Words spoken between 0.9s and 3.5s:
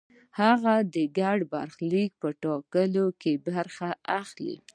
د ګډ برخلیک په ټاکلو کې